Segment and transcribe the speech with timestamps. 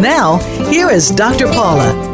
[0.00, 0.38] Now,
[0.70, 1.46] here is Dr.
[1.46, 2.13] Paula.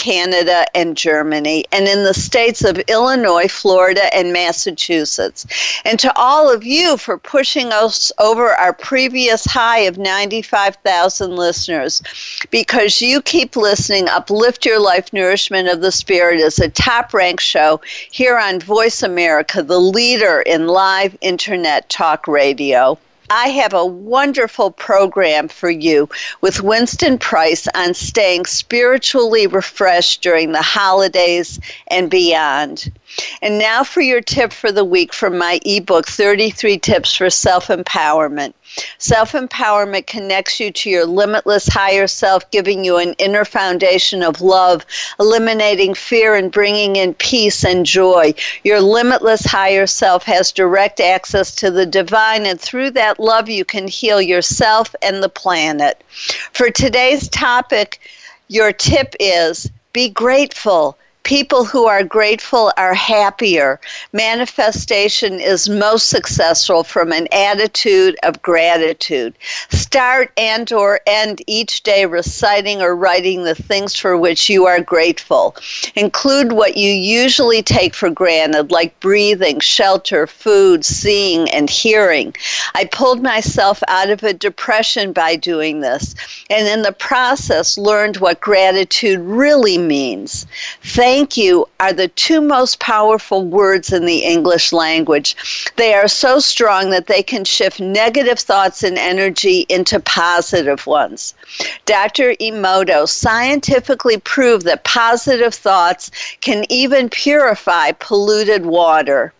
[0.00, 5.44] Canada, and Germany, and in the states of Illinois, Florida, and Massachusetts.
[5.84, 12.02] And to all of you for pushing us over our previous high of 95,000 listeners.
[12.50, 17.42] Because you keep listening, Uplift Your Life Nourishment of the Spirit is a top ranked
[17.42, 22.98] show here on Voice America, the leader in live internet talk radio.
[23.32, 26.08] I have a wonderful program for you
[26.40, 32.90] with Winston Price on staying spiritually refreshed during the holidays and beyond.
[33.40, 37.68] And now for your tip for the week from my ebook 33 Tips for Self
[37.68, 38.52] Empowerment.
[38.98, 44.40] Self empowerment connects you to your limitless higher self, giving you an inner foundation of
[44.40, 44.86] love,
[45.18, 48.32] eliminating fear and bringing in peace and joy.
[48.62, 53.64] Your limitless higher self has direct access to the divine, and through that love, you
[53.64, 56.02] can heal yourself and the planet.
[56.52, 58.00] For today's topic,
[58.48, 60.96] your tip is be grateful
[61.30, 63.78] People who are grateful are happier.
[64.12, 69.34] Manifestation is most successful from an attitude of gratitude.
[69.68, 74.80] Start and or end each day reciting or writing the things for which you are
[74.80, 75.54] grateful.
[75.94, 82.34] Include what you usually take for granted like breathing, shelter, food, seeing and hearing.
[82.74, 86.16] I pulled myself out of a depression by doing this
[86.50, 90.44] and in the process learned what gratitude really means.
[90.82, 95.36] Thank thank you are the two most powerful words in the English language.
[95.76, 101.34] They are so strong that they can shift negative thoughts and energy into positive ones.
[101.84, 102.36] Dr.
[102.40, 106.10] Emoto scientifically proved that positive thoughts
[106.40, 109.34] can even purify polluted water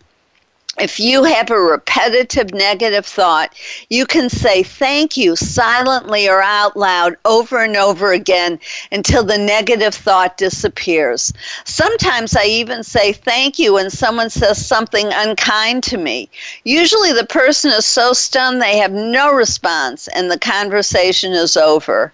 [0.79, 3.53] if you have a repetitive negative thought,
[3.89, 8.57] you can say thank you silently or out loud over and over again
[8.91, 11.33] until the negative thought disappears.
[11.65, 16.29] Sometimes I even say thank you when someone says something unkind to me.
[16.63, 22.13] Usually the person is so stunned they have no response and the conversation is over.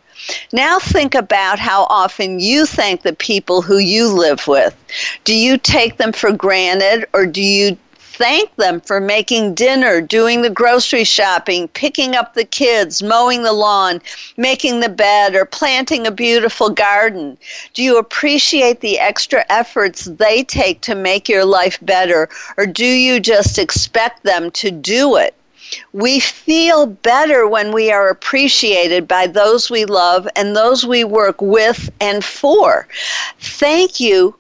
[0.52, 4.76] Now think about how often you thank the people who you live with.
[5.26, 7.78] Do you take them for granted or do you
[8.18, 13.54] thank them for making dinner, doing the grocery shopping, picking up the kids, mowing the
[13.54, 14.02] lawn,
[14.38, 17.38] making the bed, or planting a beautiful garden?
[17.74, 22.86] Do you appreciate the extra efforts they take to make your life better, or do
[22.86, 25.36] you just expect them to do it?
[25.94, 31.40] We feel better when we are appreciated by those we love and those we work
[31.42, 32.88] with and for.
[33.40, 34.36] Thank you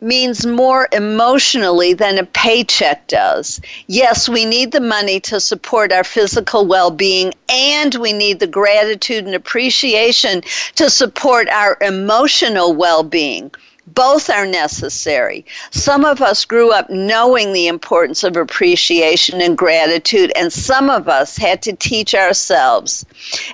[0.00, 3.60] means more emotionally than a paycheck does.
[3.86, 8.46] Yes, we need the money to support our physical well being, and we need the
[8.46, 10.42] gratitude and appreciation
[10.76, 13.50] to support our emotional well being.
[13.94, 15.46] Both are necessary.
[15.70, 21.08] Some of us grew up knowing the importance of appreciation and gratitude, and some of
[21.08, 23.06] us had to teach ourselves.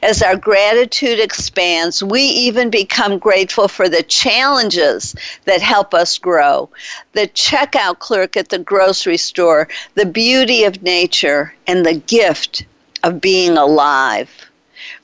[0.03, 5.15] As our gratitude expands, we even become grateful for the challenges
[5.45, 6.69] that help us grow.
[7.13, 12.65] The checkout clerk at the grocery store, the beauty of nature, and the gift
[13.03, 14.31] of being alive.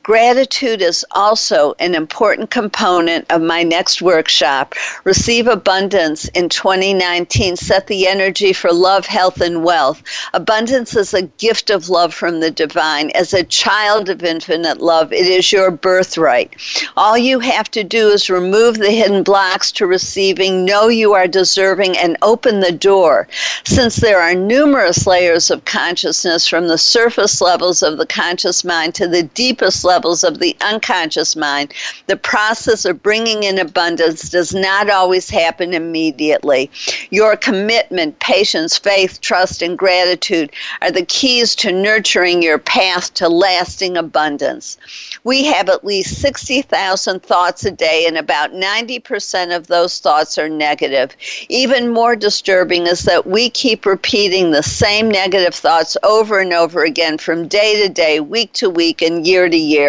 [0.02, 4.74] Gratitude is also an important component of my next workshop,
[5.04, 7.54] Receive Abundance in 2019.
[7.54, 10.02] Set the energy for love, health, and wealth.
[10.32, 13.10] Abundance is a gift of love from the divine.
[13.10, 16.54] As a child of infinite love, it is your birthright.
[16.96, 21.28] All you have to do is remove the hidden blocks to receiving, know you are
[21.28, 23.28] deserving, and open the door.
[23.64, 28.94] Since there are numerous layers of consciousness from the surface levels of the conscious mind
[28.94, 31.74] to the deepest levels of the unconscious mind,
[32.06, 36.70] the process of bringing in abundance does not always happen immediately.
[37.10, 43.28] Your commitment, patience, faith, trust, and gratitude are the keys to nurturing your path to
[43.28, 44.78] lasting abundance.
[45.24, 50.48] We have at least 60,000 thoughts a day, and about 90% of those thoughts are
[50.48, 51.16] negative.
[51.48, 56.84] Even more disturbing is that we keep repeating the same negative thoughts over and over
[56.84, 59.79] again from day to day, week to week, and year to year.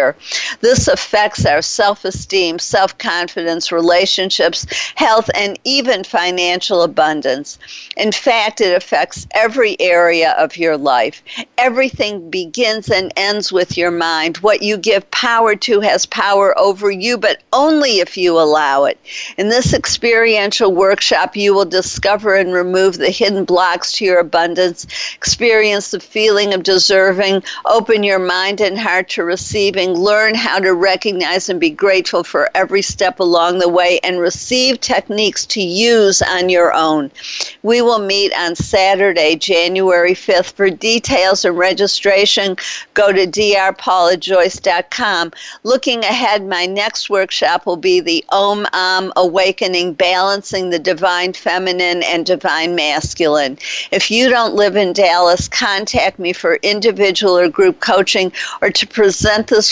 [0.60, 7.58] This affects our self esteem, self confidence, relationships, health, and even financial abundance.
[7.96, 11.22] In fact, it affects every area of your life.
[11.58, 14.38] Everything begins and ends with your mind.
[14.38, 18.98] What you give power to has power over you, but only if you allow it.
[19.36, 24.86] In this experiential workshop, you will discover and remove the hidden blocks to your abundance,
[25.14, 30.74] experience the feeling of deserving, open your mind and heart to receiving, learn how to
[30.74, 36.22] recognize and be grateful for every step along the way, and receive techniques to use
[36.22, 37.10] on your own.
[37.62, 40.52] We will meet on Saturday, January 5th.
[40.52, 42.56] For details and registration,
[42.94, 45.32] go to drpaulajoyce.com.
[45.62, 52.02] Looking ahead, my next workshop will be the Om Om Awakening Balancing the Divine Feminine
[52.04, 53.58] and Divine Masculine.
[53.90, 58.86] If you don't live in Dallas, contact me for individual or group coaching or to
[58.86, 59.71] present this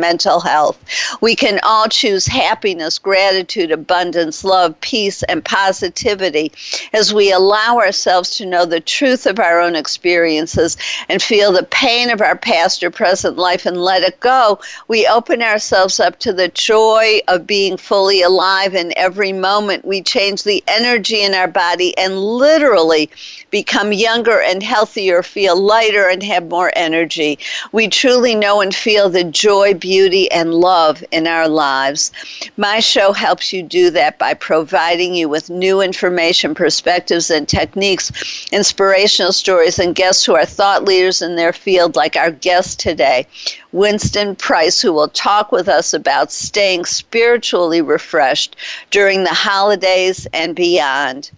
[0.00, 0.78] mental health.
[1.20, 6.52] We can all choose happiness, gratitude, abundance, love, peace, and positivity
[6.92, 10.76] as we allow ourselves to know the truth of our own experiences
[11.08, 14.58] and feel the pain of our past or present life and let it go.
[14.88, 19.84] We open ourselves up to the joy of being fully alive in every moment.
[19.84, 23.10] We change the energy in our body and literally
[23.50, 27.38] become younger and healthier, feel lighter, and have more energy.
[27.72, 32.12] We truly know and feel the joy, beauty, and love in our lives.
[32.56, 38.48] My show helps you do that by providing you with new information, perspectives, and techniques,
[38.52, 43.26] inspirational stories, and guests who are thought leaders in their field, like our guest today,
[43.72, 48.56] Winston Price, who will talk with us about staying spiritually refreshed
[48.90, 51.30] during the holidays and beyond.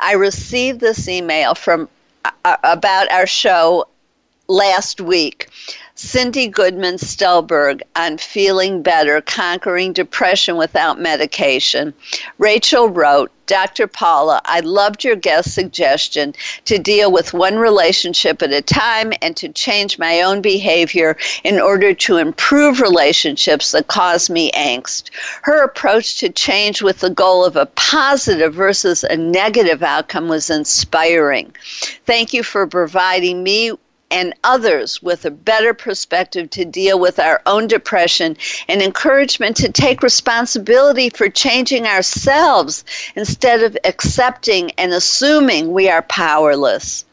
[0.00, 1.88] I received this email from
[2.24, 3.86] uh, about our show
[4.48, 5.48] last week.
[6.02, 11.92] Cindy Goodman Stulberg on Feeling Better, Conquering Depression Without Medication.
[12.38, 13.86] Rachel wrote, Dr.
[13.86, 19.36] Paula, I loved your guest suggestion to deal with one relationship at a time and
[19.36, 25.10] to change my own behavior in order to improve relationships that cause me angst.
[25.42, 30.48] Her approach to change with the goal of a positive versus a negative outcome was
[30.48, 31.54] inspiring.
[32.06, 33.72] Thank you for providing me
[34.10, 38.36] and others with a better perspective to deal with our own depression
[38.68, 42.84] and encouragement to take responsibility for changing ourselves
[43.16, 47.04] instead of accepting and assuming we are powerless.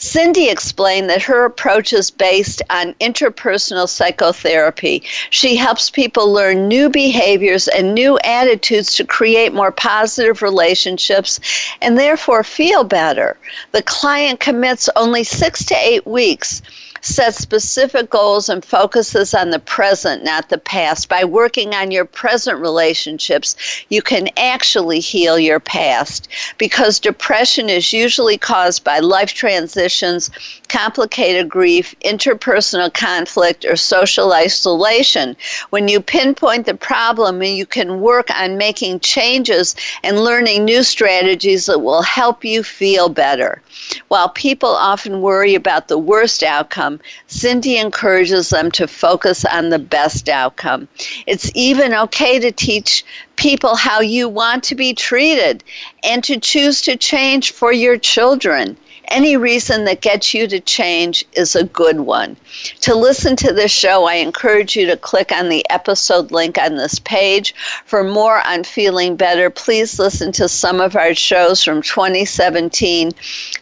[0.00, 5.02] Cindy explained that her approach is based on interpersonal psychotherapy.
[5.30, 11.40] She helps people learn new behaviors and new attitudes to create more positive relationships
[11.82, 13.36] and therefore feel better.
[13.72, 16.62] The client commits only six to eight weeks
[17.08, 21.08] sets specific goals and focuses on the present, not the past.
[21.08, 23.56] By working on your present relationships,
[23.88, 30.30] you can actually heal your past because depression is usually caused by life transitions,
[30.68, 35.36] complicated grief, interpersonal conflict, or social isolation.
[35.70, 40.82] When you pinpoint the problem and you can work on making changes and learning new
[40.82, 43.62] strategies that will help you feel better.
[44.08, 49.78] While people often worry about the worst outcome, Cindy encourages them to focus on the
[49.78, 50.88] best outcome.
[51.26, 53.04] It's even okay to teach
[53.36, 55.62] people how you want to be treated
[56.02, 58.76] and to choose to change for your children
[59.10, 62.36] Any reason that gets you to change is a good one.
[62.80, 66.76] To listen to this show, I encourage you to click on the episode link on
[66.76, 67.54] this page.
[67.86, 73.12] For more on feeling better, please listen to some of our shows from 2017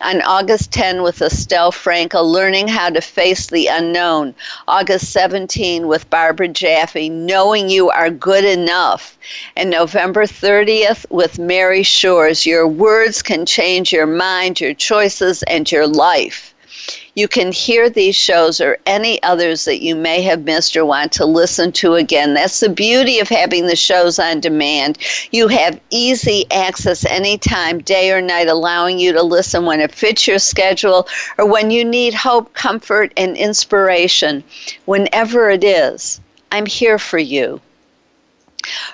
[0.00, 4.34] on August 10 with Estelle Frankel, Learning How to Face the Unknown.
[4.66, 9.16] August 17 with Barbara Jaffe, Knowing You Are Good Enough.
[9.56, 15.70] And November 30th with Mary Shores, Your Words Can Change Your Mind, Your Choices, and
[15.70, 16.54] Your Life.
[17.14, 21.12] You can hear these shows or any others that you may have missed or want
[21.12, 22.34] to listen to again.
[22.34, 24.98] That's the beauty of having the shows on demand.
[25.30, 30.26] You have easy access anytime, day or night, allowing you to listen when it fits
[30.26, 34.44] your schedule or when you need hope, comfort, and inspiration.
[34.84, 36.20] Whenever it is,
[36.52, 37.62] I'm here for you.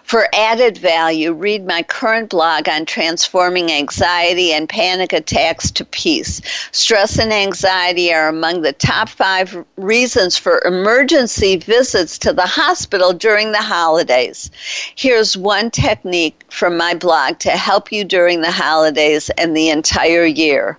[0.03, 6.41] For added value, read my current blog on transforming anxiety and panic attacks to peace.
[6.73, 13.13] Stress and anxiety are among the top five reasons for emergency visits to the hospital
[13.13, 14.51] during the holidays.
[14.95, 20.25] Here's one technique from my blog to help you during the holidays and the entire
[20.25, 20.79] year.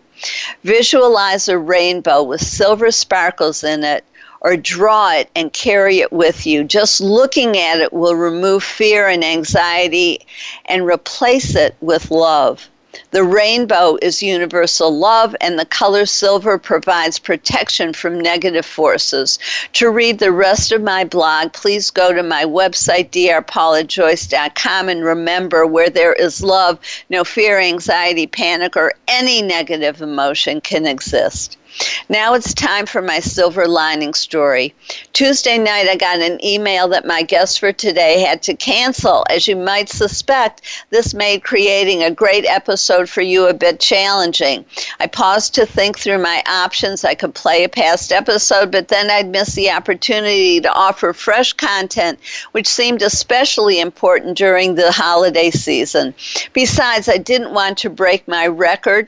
[0.63, 4.05] Visualize a rainbow with silver sparkles in it
[4.43, 6.63] or draw it and carry it with you.
[6.63, 10.19] Just looking at it will remove fear and anxiety
[10.65, 12.69] and replace it with love.
[13.09, 19.39] The rainbow is universal love, and the color silver provides protection from negative forces.
[19.73, 25.65] To read the rest of my blog, please go to my website, drpaulajoyce.com, and remember
[25.65, 26.77] where there is love,
[27.09, 31.57] no fear, anxiety, panic, or any negative emotion can exist.
[32.09, 34.73] Now it's time for my silver lining story.
[35.13, 39.25] Tuesday night, I got an email that my guest for today had to cancel.
[39.29, 44.65] As you might suspect, this made creating a great episode for you a bit challenging.
[44.99, 47.03] I paused to think through my options.
[47.03, 51.53] I could play a past episode, but then I'd miss the opportunity to offer fresh
[51.53, 52.19] content,
[52.51, 56.13] which seemed especially important during the holiday season.
[56.53, 59.07] Besides, I didn't want to break my record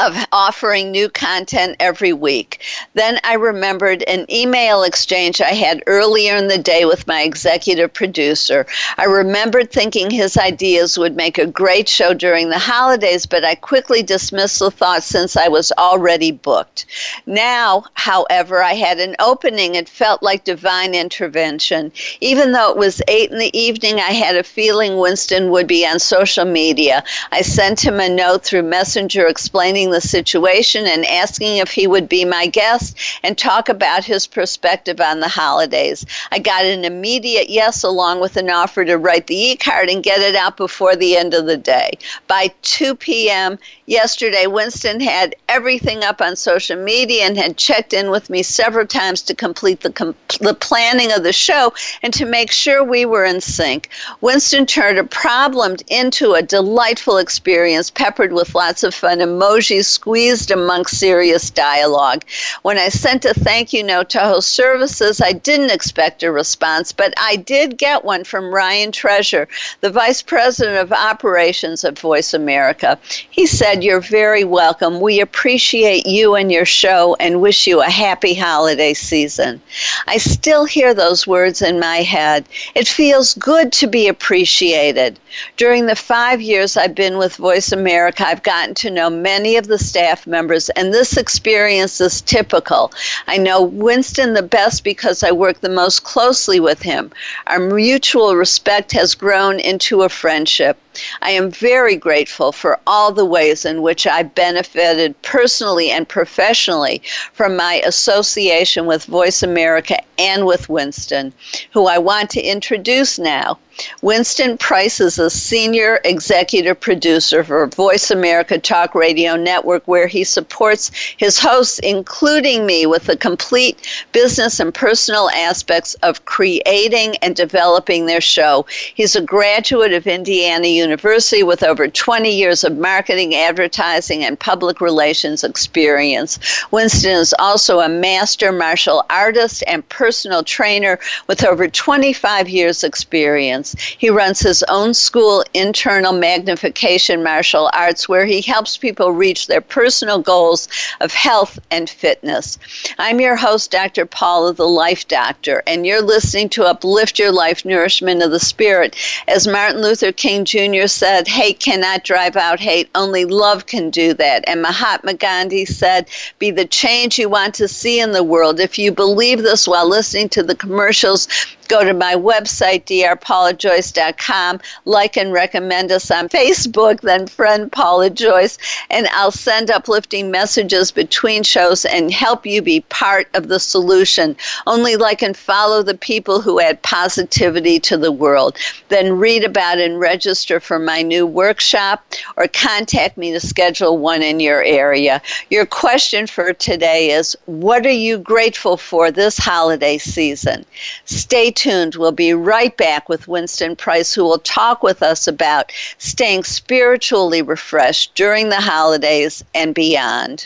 [0.00, 2.60] of offering new content every week.
[2.94, 7.92] Then I remembered an email exchange I had earlier in the day with my executive
[7.92, 8.66] producer.
[8.98, 13.54] I remembered thinking his ideas would make a great show during the holidays, but I
[13.54, 16.86] quickly dismissed the thought since I was already booked.
[17.26, 19.76] Now, however, I had an opening.
[19.76, 21.92] It felt like divine intervention.
[22.20, 25.86] Even though it was 8 in the evening, I had a feeling Winston would be
[25.86, 27.04] on social media.
[27.30, 32.08] I sent him a note through Messenger explaining the situation and asking if he would
[32.08, 36.04] be my guest and talk about his perspective on the holidays.
[36.30, 40.02] I got an immediate yes, along with an offer to write the e card and
[40.02, 41.92] get it out before the end of the day.
[42.26, 43.58] By 2 p.m.
[43.86, 48.86] yesterday, Winston had everything up on social media and had checked in with me several
[48.86, 51.72] times to complete the, com- the planning of the show
[52.02, 53.88] and to make sure we were in sync.
[54.20, 59.88] Winston turned a problem into a delightful experience peppered with lots of fun emojis she's
[59.88, 62.24] squeezed amongst serious dialogue.
[62.62, 66.92] When I sent a thank you note to host services, I didn't expect a response,
[66.92, 69.48] but I did get one from Ryan Treasure,
[69.80, 73.00] the Vice President of Operations at Voice America.
[73.30, 75.00] He said, You're very welcome.
[75.00, 79.60] We appreciate you and your show and wish you a happy holiday season.
[80.06, 82.44] I still hear those words in my head.
[82.76, 85.18] It feels good to be appreciated.
[85.56, 89.63] During the five years I've been with Voice America, I've gotten to know many of
[89.64, 92.92] of the staff members, and this experience is typical.
[93.26, 97.10] I know Winston the best because I work the most closely with him.
[97.46, 100.76] Our mutual respect has grown into a friendship.
[101.22, 107.00] I am very grateful for all the ways in which I benefited personally and professionally
[107.32, 111.32] from my association with Voice America and with Winston,
[111.72, 113.58] who I want to introduce now.
[114.02, 120.24] Winston Price is a senior executive producer for Voice America Talk Radio Network, where he
[120.24, 123.78] supports his hosts, including me, with the complete
[124.12, 128.66] business and personal aspects of creating and developing their show.
[128.94, 134.80] He's a graduate of Indiana University with over 20 years of marketing, advertising, and public
[134.82, 136.38] relations experience.
[136.70, 143.63] Winston is also a master martial artist and personal trainer with over 25 years' experience.
[143.72, 149.60] He runs his own school, Internal Magnification Martial Arts, where he helps people reach their
[149.60, 150.68] personal goals
[151.00, 152.58] of health and fitness.
[152.98, 154.06] I'm your host, Dr.
[154.06, 158.96] Paula, the Life Doctor, and you're listening to Uplift Your Life Nourishment of the Spirit.
[159.28, 160.86] As Martin Luther King Jr.
[160.86, 164.44] said, hate cannot drive out hate, only love can do that.
[164.46, 168.60] And Mahatma Gandhi said, be the change you want to see in the world.
[168.60, 171.28] If you believe this while listening to the commercials,
[171.68, 178.58] go to my website, drpaulajoyce.com, like and recommend us on Facebook, then friend Paula Joyce,
[178.90, 184.36] and I'll send uplifting messages between shows and help you be part of the solution.
[184.66, 188.56] Only like and follow the people who add positivity to the world.
[188.88, 192.04] Then read about and register for my new workshop
[192.36, 195.20] or contact me to schedule one in your area.
[195.50, 200.64] Your question for today is What are you grateful for this holiday season?
[201.04, 201.94] Stay tuned.
[201.94, 207.42] We'll be right back with Winston Price, who will talk with us about staying spiritually
[207.42, 210.44] refreshed during the holidays and beyond.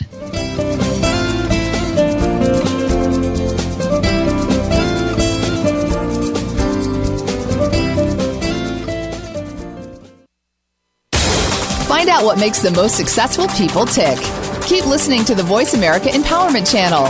[11.87, 14.17] Find out what makes the most successful people tick.
[14.63, 17.07] Keep listening to the Voice America Empowerment Channel.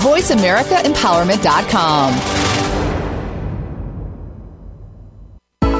[0.00, 2.57] VoiceAmericaEmpowerment.com.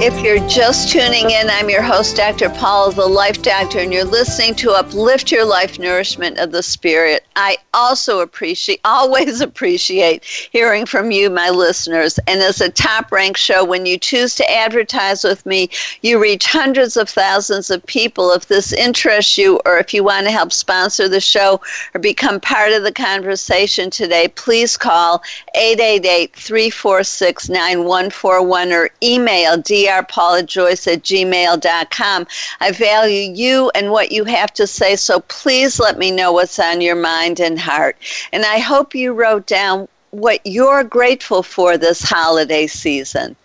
[0.00, 2.50] If you're just tuning in, I'm your host, Dr.
[2.50, 7.26] Paula, the Life Doctor, and you're listening to Uplift Your Life Nourishment of the Spirit.
[7.34, 12.20] I also appreciate, always appreciate hearing from you, my listeners.
[12.28, 15.68] And as a top ranked show, when you choose to advertise with me,
[16.02, 18.30] you reach hundreds of thousands of people.
[18.30, 21.60] If this interests you, or if you want to help sponsor the show
[21.92, 25.24] or become part of the conversation today, please call
[25.56, 32.26] 888 346 9141 or email drpaulajoyce at gmail.com.
[32.60, 36.58] I value you and what you have to say, so please let me know what's
[36.58, 37.96] on your mind and heart.
[38.32, 43.36] And I hope you wrote down what you're grateful for this holiday season.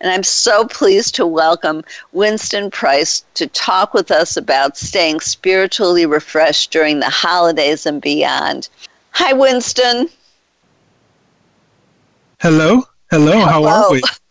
[0.00, 6.06] And I'm so pleased to welcome Winston Price to talk with us about staying spiritually
[6.06, 8.68] refreshed during the holidays and beyond.
[9.12, 10.08] Hi, Winston.
[12.40, 12.82] Hello.
[13.10, 13.40] Hello.
[13.40, 14.02] How are we?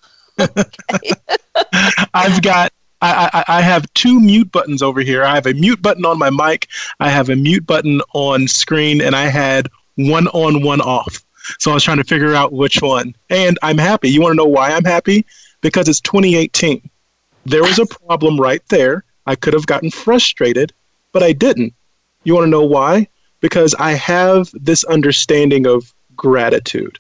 [2.14, 5.24] I've got I, I, I have two mute buttons over here.
[5.24, 6.68] I have a mute button on my mic.
[7.00, 11.24] I have a mute button on screen, and I had one on, one off.
[11.60, 13.16] So I was trying to figure out which one.
[13.30, 14.10] And I'm happy.
[14.10, 15.26] You want to know why I'm happy?
[15.62, 16.88] Because it's 2018.
[17.46, 19.04] There was a problem right there.
[19.26, 20.74] I could have gotten frustrated,
[21.12, 21.74] but I didn't.
[22.24, 23.08] You want to know why?
[23.40, 27.00] Because I have this understanding of gratitude.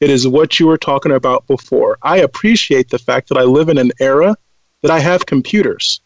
[0.00, 1.98] It is what you were talking about before.
[2.02, 4.34] I appreciate the fact that I live in an era
[4.82, 6.00] that I have computers.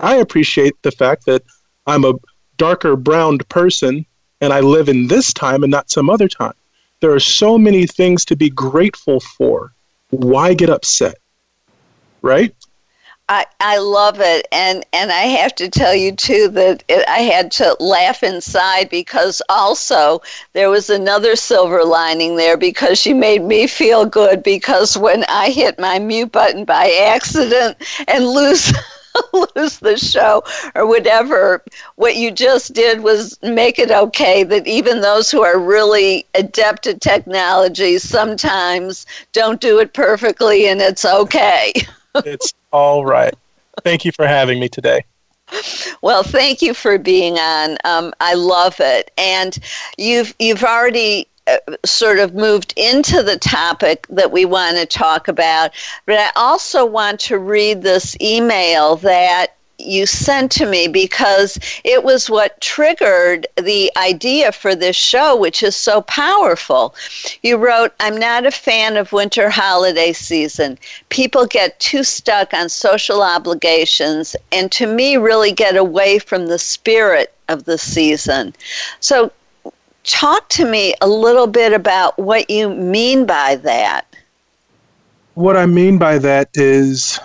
[0.00, 1.42] I appreciate the fact that
[1.86, 2.14] I'm a
[2.56, 4.04] darker browned person
[4.40, 6.54] and I live in this time and not some other time.
[7.00, 9.72] There are so many things to be grateful for.
[10.10, 11.18] Why get upset?
[12.22, 12.54] Right?
[13.28, 14.46] I, I love it.
[14.52, 18.88] And and I have to tell you too that it, I had to laugh inside
[18.88, 20.22] because also
[20.54, 25.50] there was another silver lining there because she made me feel good because when I
[25.50, 28.72] hit my mute button by accident and lose
[29.56, 30.42] lose the show
[30.74, 31.62] or whatever
[31.96, 36.86] what you just did was make it okay that even those who are really adept
[36.86, 41.72] at technology sometimes don't do it perfectly and it's okay.
[42.24, 43.34] It's all right.
[43.82, 45.04] Thank you for having me today.
[46.02, 47.78] Well, thank you for being on.
[47.84, 49.58] Um, I love it, and
[49.96, 55.28] you've you've already uh, sort of moved into the topic that we want to talk
[55.28, 55.70] about.
[56.06, 62.02] But I also want to read this email that you sent to me because it
[62.02, 66.94] was what triggered the idea for this show, which is so powerful.
[67.42, 70.78] You wrote, I'm not a fan of winter holiday season.
[71.08, 76.58] People get too stuck on social obligations and to me really get away from the
[76.58, 78.54] spirit of the season.
[79.00, 79.32] So,
[80.04, 84.06] talk to me a little bit about what you mean by that.
[85.34, 87.20] What I mean by that is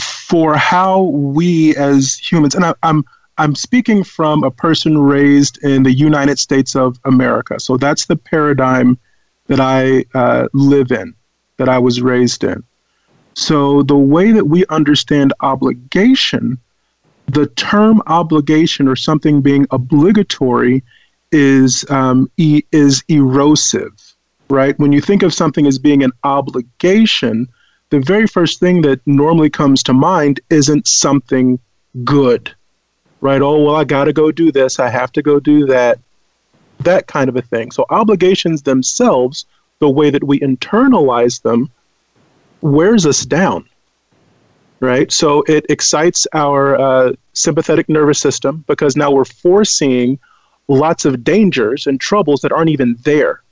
[0.00, 3.04] for how we as humans, and I, I'm
[3.38, 7.60] I'm speaking from a person raised in the United States of America.
[7.60, 8.98] So that's the paradigm
[9.46, 11.14] that I uh, live in,
[11.56, 12.64] that I was raised in.
[13.34, 16.58] So the way that we understand obligation,
[17.26, 20.82] the term obligation or something being obligatory
[21.30, 23.92] is um, e- is erosive,
[24.50, 24.76] right?
[24.80, 27.46] When you think of something as being an obligation,
[27.90, 31.58] the very first thing that normally comes to mind isn't something
[32.04, 32.54] good,
[33.20, 33.40] right?
[33.40, 35.98] Oh, well, I got to go do this, I have to go do that,
[36.80, 37.70] that kind of a thing.
[37.70, 39.46] So, obligations themselves,
[39.78, 41.70] the way that we internalize them,
[42.60, 43.68] wears us down,
[44.80, 45.10] right?
[45.10, 50.18] So, it excites our uh, sympathetic nervous system because now we're foreseeing
[50.68, 53.42] lots of dangers and troubles that aren't even there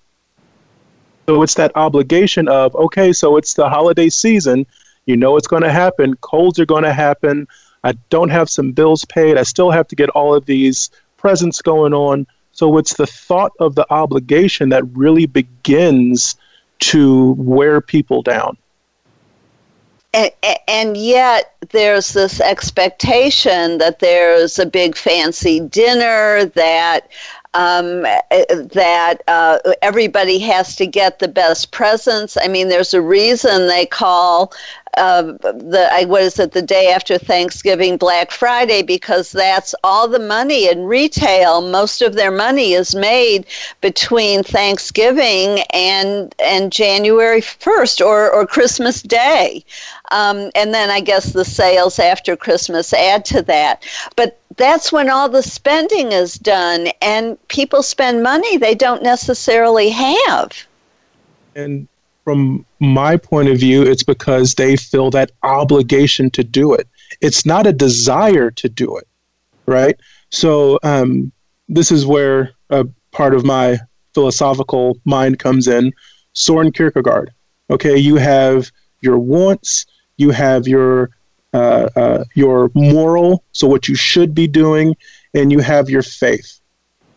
[1.26, 4.66] so it's that obligation of, okay, so it's the holiday season.
[5.06, 6.16] You know it's going to happen.
[6.16, 7.46] Colds are going to happen.
[7.84, 9.36] I don't have some bills paid.
[9.36, 12.26] I still have to get all of these presents going on.
[12.52, 16.36] So it's the thought of the obligation that really begins
[16.78, 18.56] to wear people down.
[20.14, 20.30] And,
[20.66, 27.10] and, yet there's this expectation that there's a big fancy dinner that
[27.56, 32.36] um, that uh, everybody has to get the best presents.
[32.40, 34.52] I mean, there's a reason they call
[34.98, 40.08] uh, the I, what is it the day after Thanksgiving Black Friday because that's all
[40.08, 41.60] the money in retail.
[41.60, 43.46] Most of their money is made
[43.80, 49.64] between Thanksgiving and and January first or or Christmas Day,
[50.10, 53.84] um, and then I guess the sales after Christmas add to that.
[54.16, 59.90] But that's when all the spending is done, and people spend money they don't necessarily
[59.90, 60.52] have.
[61.54, 61.88] And
[62.24, 66.88] from my point of view, it's because they feel that obligation to do it.
[67.20, 69.06] It's not a desire to do it,
[69.66, 69.98] right?
[70.30, 71.32] So, um,
[71.68, 73.78] this is where a part of my
[74.14, 75.92] philosophical mind comes in.
[76.32, 77.32] Soren Kierkegaard.
[77.70, 81.10] Okay, you have your wants, you have your
[81.56, 84.94] uh, uh, your moral, so what you should be doing,
[85.32, 86.60] and you have your faith.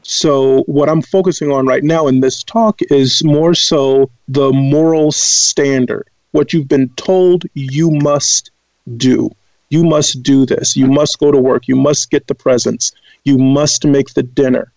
[0.03, 5.11] So, what I'm focusing on right now in this talk is more so the moral
[5.11, 8.51] standard, what you've been told you must
[8.95, 9.29] do.
[9.69, 10.77] You must do this.
[10.77, 11.67] You must go to work.
[11.67, 12.93] You must get the presents.
[13.25, 14.71] You must make the dinner.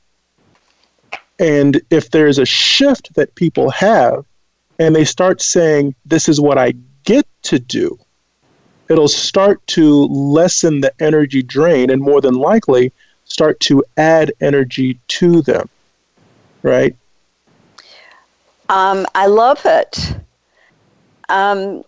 [1.38, 4.24] And if there's a shift that people have
[4.80, 7.96] and they start saying, This is what I get to do,
[8.92, 12.92] it'll start to lessen the energy drain and more than likely
[13.24, 15.68] start to add energy to them.
[16.62, 16.94] Right?
[18.68, 20.16] Um, I love it.
[21.28, 21.82] Um,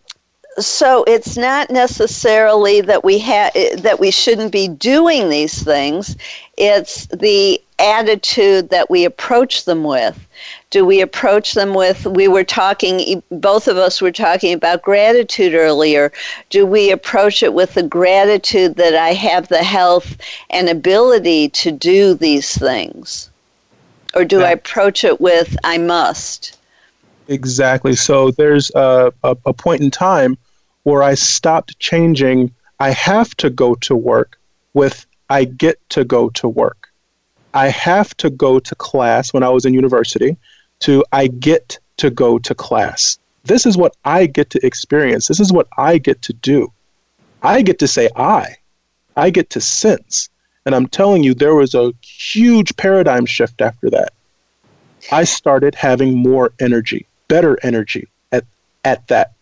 [0.59, 6.17] so it's not necessarily that we have that we shouldn't be doing these things.
[6.57, 10.29] It's the attitude that we approach them with.
[10.71, 15.55] Do we approach them with we were talking both of us were talking about gratitude
[15.55, 16.13] earlier.
[16.51, 20.17] Do we approach it with the gratitude that i have the health
[20.51, 23.31] and ability to do these things?
[24.15, 26.59] Or do i approach it with i must?
[27.27, 27.97] Exactly.
[27.97, 30.37] So there's a, a, a point in time
[30.85, 34.39] where I stopped changing I have to go to work
[34.73, 36.89] with I get to go to work.
[37.55, 40.37] I have to go to class when I was in university
[40.81, 43.19] to I get to go to class.
[43.45, 45.29] This is what I get to experience.
[45.29, 46.73] This is what I get to do.
[47.43, 48.57] I get to say I.
[49.17, 50.29] I get to sense.
[50.67, 54.13] And I'm telling you, there was a huge paradigm shift after that.
[55.13, 58.45] I started having more energy, better energy at,
[58.85, 59.34] at that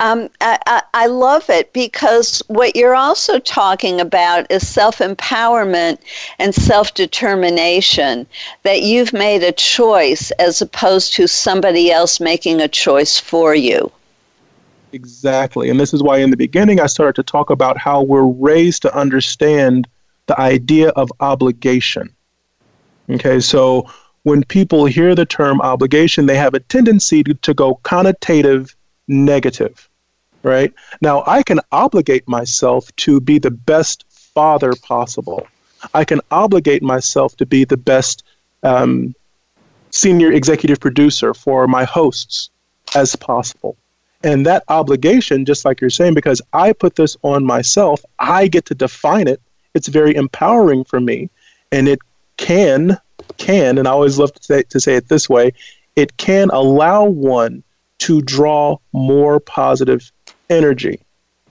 [0.00, 5.98] um, I, I, love it because what you're also talking about is self empowerment
[6.38, 8.26] and self determination,
[8.62, 13.90] that you've made a choice as opposed to somebody else making a choice for you.
[14.92, 15.70] Exactly.
[15.70, 18.82] And this is why in the beginning I started to talk about how we're raised
[18.82, 19.88] to understand
[20.26, 22.14] the idea of obligation.
[23.08, 23.88] Okay, so
[24.24, 28.74] when people hear the term obligation, they have a tendency to, to go connotative
[29.08, 29.88] negative,
[30.42, 30.72] right?
[31.00, 35.46] Now, I can obligate myself to be the best father possible.
[35.94, 38.24] I can obligate myself to be the best
[38.62, 39.14] um,
[39.90, 42.50] senior executive producer for my hosts
[42.94, 43.76] as possible.
[44.22, 48.64] And that obligation, just like you're saying, because I put this on myself, I get
[48.66, 49.40] to define it.
[49.74, 51.30] It's very empowering for me.
[51.70, 51.98] And it
[52.36, 52.98] can,
[53.36, 55.52] can, and I always love to say, to say it this way,
[55.96, 57.62] it can allow one
[57.98, 60.10] to draw more positive
[60.50, 61.00] energy.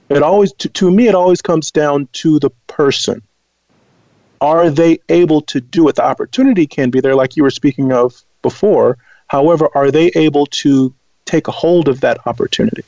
[0.10, 3.22] It always, to, to me, it always comes down to the person.
[4.42, 5.96] Are they able to do it?
[5.96, 8.98] The opportunity can be there, like you were speaking of before.
[9.28, 10.94] However, are they able to
[11.26, 12.84] take a hold of that opportunity?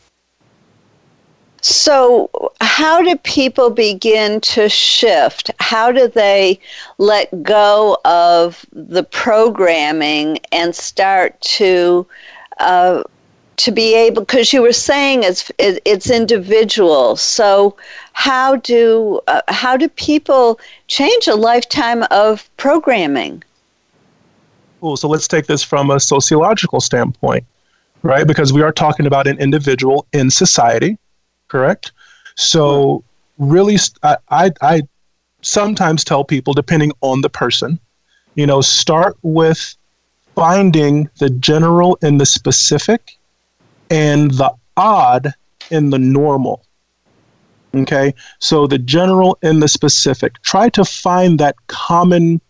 [1.62, 2.30] So,
[2.62, 5.50] how do people begin to shift?
[5.60, 6.60] How do they
[7.00, 12.06] let go of the programming and start to
[12.60, 13.04] uh,
[13.58, 17.15] to be able because you were saying it's it, it's individual.
[17.15, 17.76] So
[18.13, 23.43] how do uh, how do people change a lifetime of programming?
[24.80, 27.43] Cool so let's take this from a sociological standpoint
[28.04, 28.28] right?
[28.28, 30.98] Because we are talking about an individual in society
[31.48, 31.91] correct?
[32.36, 33.04] So
[33.38, 34.82] really I, I, I
[35.41, 37.80] sometimes tell people depending on the person
[38.36, 39.76] you know start with
[40.36, 43.16] finding the general and the specific
[43.89, 45.34] and the odd
[45.71, 46.63] in the normal.
[47.76, 50.41] Okay, so the general and the specific.
[50.41, 52.41] Try to find that common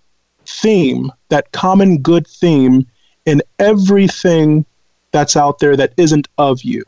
[0.45, 2.87] theme, that common good theme
[3.25, 4.65] in everything
[5.11, 6.83] that's out there that isn't of you.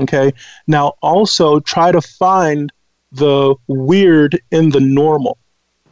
[0.00, 0.32] Okay,
[0.66, 2.72] now also try to find
[3.12, 5.38] the weird in the normal.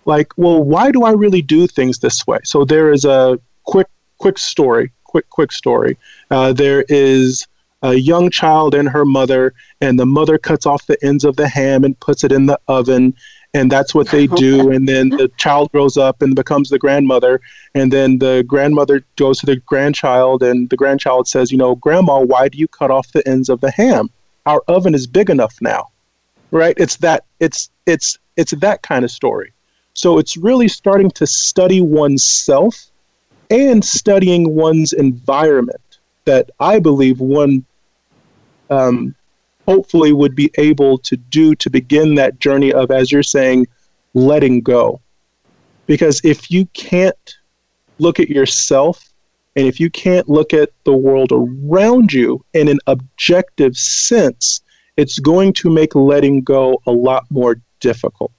[0.05, 2.41] Like, well, why do I really do things this way?
[2.43, 3.87] So there is a quick,
[4.19, 5.97] quick story, quick, quick story.
[6.31, 7.47] Uh, there is
[7.83, 11.49] a young child and her mother, and the mother cuts off the ends of the
[11.49, 13.15] ham and puts it in the oven.
[13.55, 14.71] And that's what they do.
[14.73, 17.41] And then the child grows up and becomes the grandmother.
[17.75, 22.21] And then the grandmother goes to the grandchild, and the grandchild says, You know, Grandma,
[22.21, 24.11] why do you cut off the ends of the ham?
[24.47, 25.89] Our oven is big enough now.
[26.51, 26.75] Right?
[26.79, 29.53] It's that it's it's it's that kind of story.
[29.95, 32.91] So it's really starting to study oneself
[33.51, 35.81] and studying one's environment
[36.25, 37.67] that I believe one
[38.73, 39.15] um,
[39.67, 43.67] hopefully would be able to do to begin that journey of, as you're saying,
[44.15, 45.01] letting go.
[45.87, 47.37] Because if you can't
[47.99, 49.13] look at yourself
[49.57, 54.63] and if you can't look at the world around you in an objective sense,
[54.97, 58.33] it's going to make letting go a lot more difficult.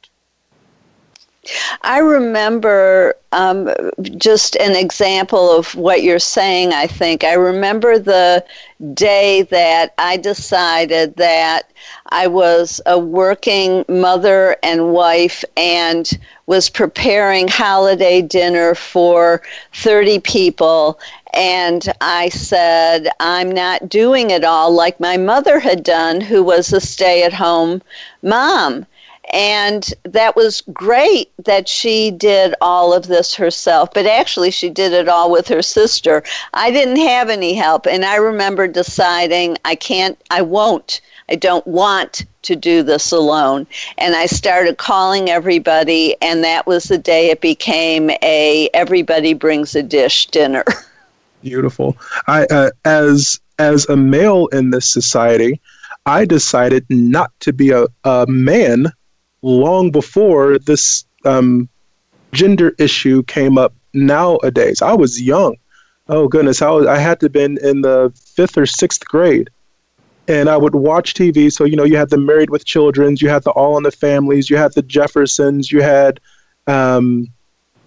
[1.82, 3.70] I remember um,
[4.18, 7.24] just an example of what you're saying, I think.
[7.24, 8.46] I remember the
[8.94, 11.64] day that I decided that
[12.10, 16.10] I was a working mother and wife and
[16.46, 19.42] was preparing holiday dinner for
[19.74, 21.00] 30 people.
[21.34, 26.72] And I said, I'm not doing it all like my mother had done, who was
[26.72, 27.82] a stay at home
[28.22, 28.86] mom
[29.32, 34.92] And that was great that she did all of this herself, but actually, she did
[34.92, 36.24] it all with her sister.
[36.54, 41.66] I didn't have any help, and I remember deciding I can't, I won't, I don't
[41.66, 43.66] want to do this alone.
[43.98, 49.74] And I started calling everybody, and that was the day it became a everybody brings
[49.76, 50.64] a dish dinner.
[51.42, 51.98] Beautiful.
[52.28, 55.60] I uh, as as a male in this society,
[56.06, 58.92] I decided not to be a, a man
[59.44, 61.70] long before this um,
[62.32, 64.82] gender issue came up nowadays.
[64.82, 65.56] I was young.
[66.10, 69.50] Oh goodness, I, was, I had to have been in the fifth or sixth grade.
[70.28, 71.52] And I would watch TV.
[71.52, 73.92] So, you know, you had the Married with Children's, you had the All in the
[73.92, 76.20] Families, you had the Jeffersons, you had
[76.66, 77.28] um,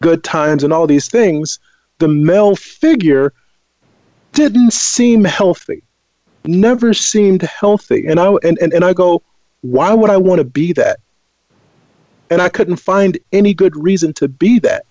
[0.03, 1.59] Good Times, and all these things.
[1.99, 3.33] The male figure
[4.33, 5.83] didn't seem healthy
[6.47, 8.07] never seemed healthy.
[8.07, 9.23] And I and, and, and I go,
[9.63, 11.01] why would I want to be that?
[12.31, 14.85] And I couldn't find any good reason to be that.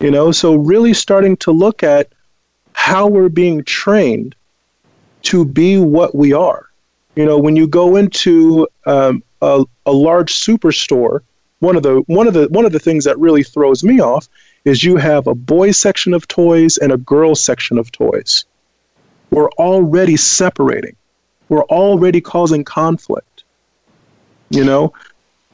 [0.00, 2.12] You know, so really starting to look at
[2.74, 4.34] how we're being trained
[5.22, 6.68] to be what we are.
[7.14, 11.20] You know, when you go into um, a, a large superstore,
[11.60, 14.28] one of the one of the one of the things that really throws me off
[14.64, 18.44] is you have a boys section of toys and a girls section of toys
[19.32, 20.94] we're already separating.
[21.48, 23.44] We're already causing conflict.
[24.50, 24.92] You know?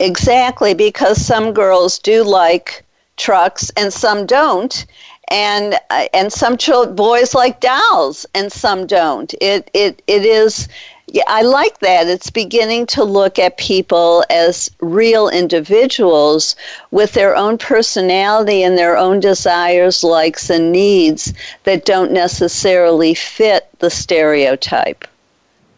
[0.01, 2.85] Exactly, because some girls do like
[3.17, 4.87] trucks and some don't.
[5.31, 9.35] And uh, and some children, boys like dolls and some don't.
[9.43, 10.69] It it it is
[11.11, 12.07] yeah, I like that.
[12.07, 16.55] It's beginning to look at people as real individuals
[16.91, 21.33] with their own personality and their own desires, likes, and needs
[21.65, 25.07] that don't necessarily fit the stereotype.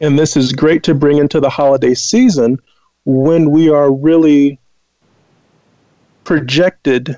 [0.01, 2.59] And this is great to bring into the holiday season
[3.05, 4.59] when we are really
[6.25, 7.17] projected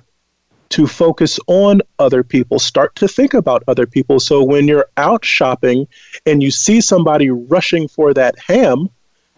[0.70, 4.18] to focus on other people, start to think about other people.
[4.18, 5.86] So when you're out shopping
[6.24, 8.88] and you see somebody rushing for that ham,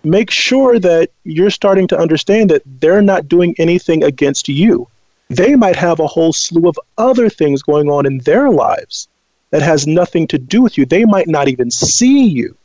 [0.04, 4.86] make sure that you're starting to understand that they're not doing anything against you.
[5.28, 9.08] They might have a whole slew of other things going on in their lives
[9.50, 10.86] that has nothing to do with you.
[10.86, 12.56] They might not even see you.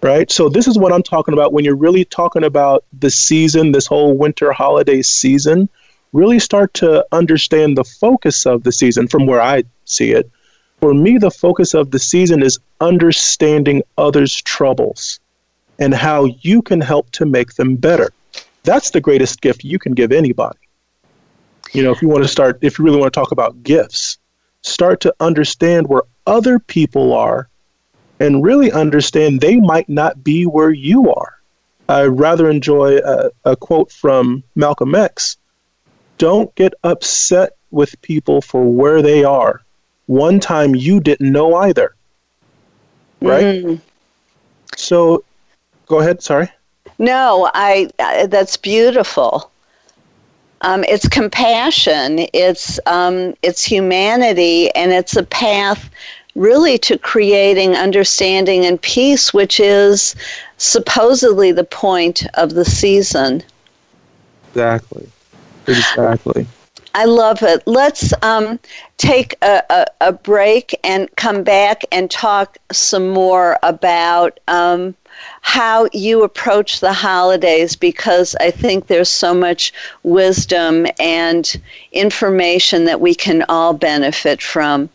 [0.00, 0.30] Right?
[0.30, 3.86] So, this is what I'm talking about when you're really talking about the season, this
[3.86, 5.68] whole winter holiday season
[6.12, 10.30] really start to understand the focus of the season from where I see it.
[10.80, 15.18] For me, the focus of the season is understanding others' troubles
[15.78, 18.10] and how you can help to make them better.
[18.62, 20.58] That's the greatest gift you can give anybody.
[21.72, 24.18] You know, if you want to start, if you really want to talk about gifts,
[24.62, 27.48] start to understand where other people are
[28.20, 31.34] and really understand they might not be where you are.
[31.88, 35.36] I rather enjoy a, a quote from Malcolm X
[36.18, 39.62] don't get upset with people for where they are.
[40.06, 41.94] One time you didn't know either.
[43.20, 43.44] Right?
[43.44, 43.80] Mm.
[44.76, 45.24] So
[45.86, 46.50] go ahead, sorry.
[46.98, 49.50] No, I uh, that's beautiful.
[50.62, 55.88] Um, it's compassion, it's um, it's humanity, and it's a path
[56.38, 60.14] really to creating understanding and peace, which is
[60.56, 63.42] supposedly the point of the season.
[64.50, 65.08] Exactly.
[65.66, 66.46] Exactly.
[66.94, 67.62] I love it.
[67.66, 68.58] Let's um,
[68.96, 74.94] take a, a, a, break and come back and talk some more about um,
[75.42, 79.72] how you approach the holidays because I think there's so much
[80.02, 81.60] wisdom and
[81.92, 84.88] information that we can all benefit from.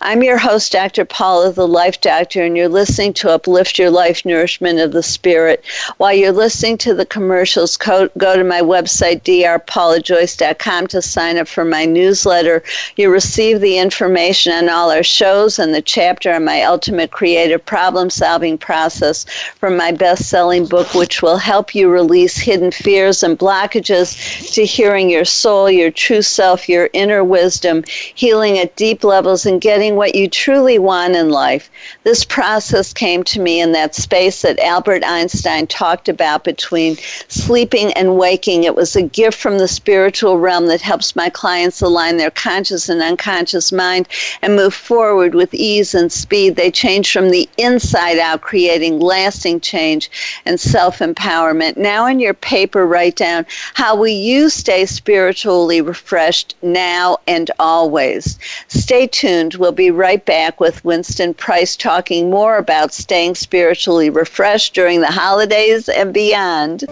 [0.00, 1.04] I'm your host, Dr.
[1.04, 5.64] Paula, the Life Doctor, and you're listening to Uplift Your Life Nourishment of the Spirit.
[5.96, 11.48] While you're listening to the commercials, go, go to my website, drpaulajoyce.com, to sign up
[11.48, 12.62] for my newsletter.
[12.96, 17.64] You'll receive the information on all our shows and the chapter on my ultimate creative
[17.64, 19.24] problem solving process
[19.58, 24.64] from my best selling book, which will help you release hidden fears and blockages to
[24.64, 27.82] hearing your soul, your true self, your inner wisdom,
[28.14, 31.70] healing at deep levels and getting what you truly want in life.
[32.04, 36.96] This process came to me in that space that Albert Einstein talked about between
[37.28, 38.64] sleeping and waking.
[38.64, 42.88] It was a gift from the spiritual realm that helps my clients align their conscious
[42.88, 44.08] and unconscious mind
[44.40, 46.56] and move forward with ease and speed.
[46.56, 50.10] They change from the inside out, creating lasting change
[50.46, 51.76] and self empowerment.
[51.76, 58.38] Now, in your paper, write down how will you stay spiritually refreshed now and always.
[58.68, 59.60] Stay tuned tuned.
[59.60, 65.06] We'll be right back with Winston Price talking more about staying spiritually refreshed during the
[65.06, 66.84] holidays and beyond.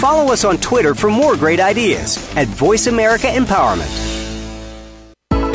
[0.00, 4.15] Follow us on Twitter for more great ideas at Voice America Empowerment.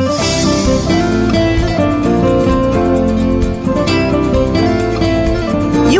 [0.00, 0.27] Oh.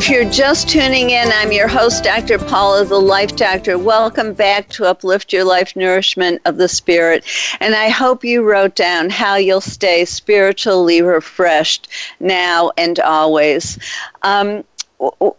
[0.00, 2.38] If you're just tuning in, I'm your host, Dr.
[2.38, 3.76] Paula, the Life Doctor.
[3.76, 7.22] Welcome back to Uplift Your Life Nourishment of the Spirit.
[7.60, 11.88] And I hope you wrote down how you'll stay spiritually refreshed
[12.18, 13.78] now and always.
[14.22, 14.64] Um,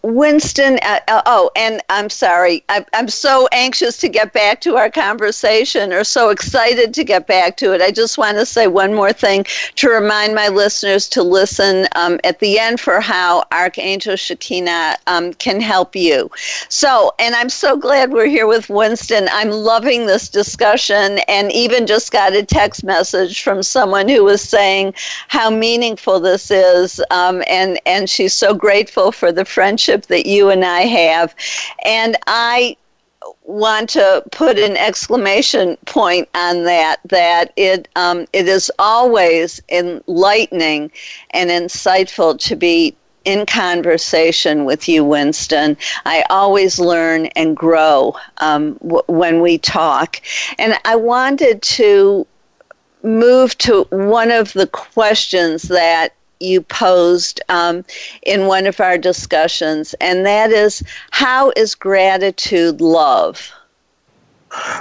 [0.01, 2.63] Winston, uh, uh, oh, and I'm sorry.
[2.69, 7.27] I, I'm so anxious to get back to our conversation or so excited to get
[7.27, 7.81] back to it.
[7.81, 9.45] I just want to say one more thing
[9.75, 15.33] to remind my listeners to listen um, at the end for how Archangel Shekinah um,
[15.35, 16.31] can help you.
[16.69, 19.29] So, and I'm so glad we're here with Winston.
[19.31, 24.41] I'm loving this discussion and even just got a text message from someone who was
[24.41, 24.95] saying
[25.27, 26.99] how meaningful this is.
[27.11, 31.35] Um, and, and she's so grateful for the friendship that you and I have.
[31.85, 32.77] And I
[33.43, 40.91] want to put an exclamation point on that that it um, it is always enlightening
[41.31, 42.95] and insightful to be
[43.25, 45.77] in conversation with you, Winston.
[46.05, 50.21] I always learn and grow um, w- when we talk.
[50.57, 52.25] And I wanted to
[53.03, 57.85] move to one of the questions that you posed um,
[58.23, 63.51] in one of our discussions, and that is how is gratitude love?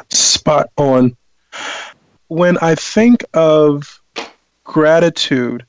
[0.08, 1.16] Spot on.
[2.28, 4.00] When I think of
[4.64, 5.64] gratitude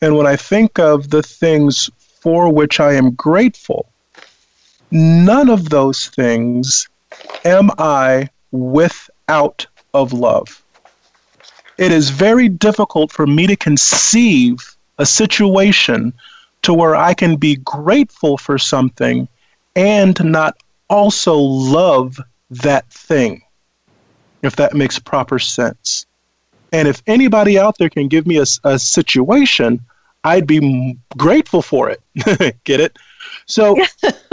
[0.00, 1.88] and when I think of the things
[2.20, 3.90] for which I am grateful,
[4.90, 6.88] none of those things
[7.44, 10.62] am I without of love.
[11.78, 16.12] It is very difficult for me to conceive a situation
[16.62, 19.28] to where I can be grateful for something
[19.74, 20.56] and not
[20.88, 22.20] also love
[22.50, 23.42] that thing,
[24.42, 26.06] if that makes proper sense.
[26.72, 29.80] And if anybody out there can give me a, a situation,
[30.24, 32.00] I'd be grateful for it.
[32.64, 32.96] Get it?
[33.46, 33.76] So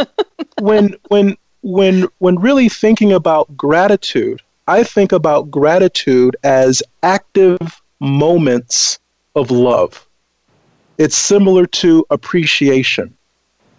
[0.61, 8.99] when when when when really thinking about gratitude, I think about gratitude as active moments
[9.35, 10.08] of love
[10.99, 13.17] it's similar to appreciation,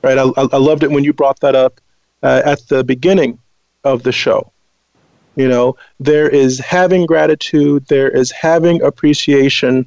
[0.04, 0.18] right?
[0.18, 1.80] I, I loved it when you brought that up
[2.24, 3.40] uh, at the beginning
[3.84, 4.52] of the show.
[5.36, 9.86] You know, there is having gratitude, there is having appreciation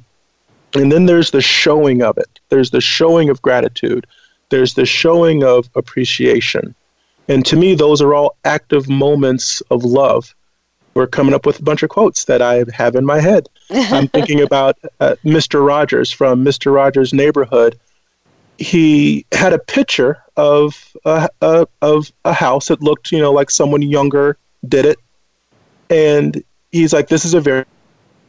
[0.74, 2.40] And then there's the showing of it.
[2.50, 4.06] There's the showing of gratitude.
[4.50, 6.74] There's the showing of appreciation.
[7.28, 10.34] And to me, those are all active moments of love.
[10.94, 13.48] We're coming up with a bunch of quotes that I have in my head.
[13.74, 15.66] I'm thinking about uh, Mr.
[15.66, 16.72] Rogers from Mr.
[16.72, 17.78] Rogers' Neighborhood.
[18.58, 23.50] He had a picture of a, a, of a house that looked, you know, like
[23.50, 24.36] someone younger
[24.68, 24.98] did it,
[25.90, 27.64] and he's like, "This is a very,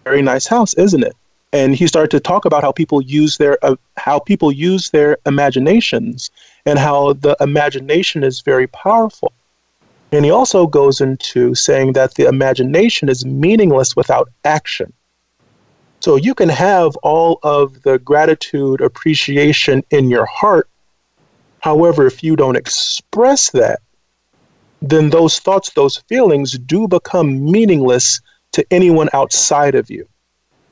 [0.03, 1.15] very nice house, isn't it?"
[1.53, 5.17] And he started to talk about how people use their uh, how people use their
[5.27, 6.31] imaginations
[6.65, 9.31] and how the imagination is very powerful.
[10.11, 14.91] And he also goes into saying that the imagination is meaningless without action.
[16.05, 20.69] So you can have all of the gratitude, appreciation in your heart.
[21.61, 23.79] However, if you don't express that,
[24.83, 30.07] then those thoughts, those feelings do become meaningless to anyone outside of you.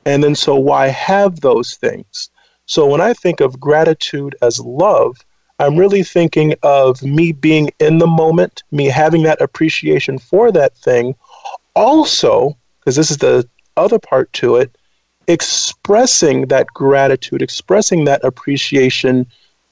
[0.05, 2.29] And then, so why have those things?
[2.67, 5.17] So, when I think of gratitude as love,
[5.57, 10.77] I'm really thinking of me being in the moment, me having that appreciation for that
[10.77, 11.15] thing.
[11.73, 14.77] Also, because this is the other part to it,
[15.27, 19.25] expressing that gratitude, expressing that appreciation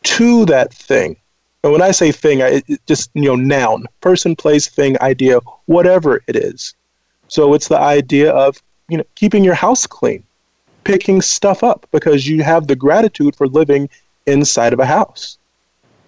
[0.04, 1.18] to that thing.
[1.64, 6.24] And when I say thing, I just, you know, noun, person, place, thing, idea, whatever
[6.28, 6.74] it is.
[7.28, 10.24] So it's the idea of, you know, keeping your house clean,
[10.84, 13.90] picking stuff up because you have the gratitude for living
[14.26, 15.38] inside of a house.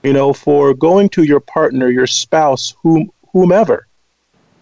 [0.01, 3.87] You know, for going to your partner, your spouse, whom, whomever,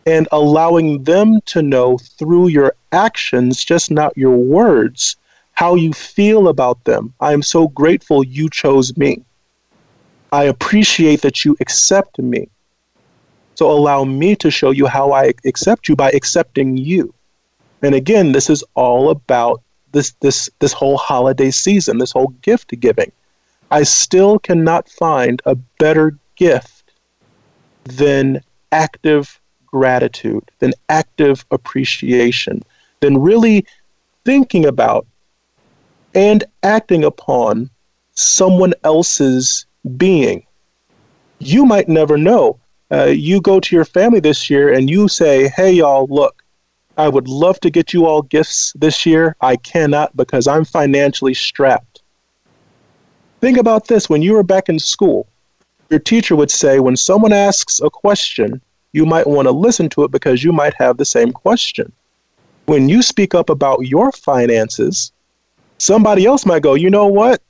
[0.05, 5.15] and allowing them to know through your actions, just not your words,
[5.53, 7.13] how you feel about them.
[7.19, 9.23] I am so grateful you chose me.
[10.31, 12.47] I appreciate that you accept me.
[13.55, 17.13] So allow me to show you how I accept you by accepting you.
[17.83, 22.79] And again, this is all about this this this whole holiday season, this whole gift
[22.79, 23.11] giving.
[23.71, 26.91] I still cannot find a better gift
[27.83, 28.41] than
[28.71, 29.40] active
[29.71, 32.63] gratitude, than active appreciation,
[32.99, 33.65] than really
[34.25, 35.07] thinking about
[36.13, 37.69] and acting upon
[38.13, 39.65] someone else's
[39.97, 40.45] being.
[41.39, 42.59] You might never know.
[42.91, 46.43] Uh, you go to your family this year and you say, Hey, y'all, look,
[46.97, 49.35] I would love to get you all gifts this year.
[49.41, 52.03] I cannot because I'm financially strapped.
[53.39, 55.27] Think about this when you were back in school,
[55.89, 58.61] your teacher would say, When someone asks a question,
[58.93, 61.91] you might want to listen to it because you might have the same question.
[62.65, 65.11] When you speak up about your finances,
[65.77, 67.41] somebody else might go, You know what?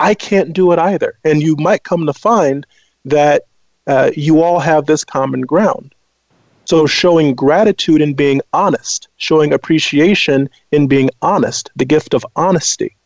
[0.00, 1.18] I can't do it either.
[1.24, 2.66] And you might come to find
[3.04, 3.44] that
[3.86, 5.94] uh, you all have this common ground.
[6.64, 12.96] So, showing gratitude and being honest, showing appreciation in being honest, the gift of honesty.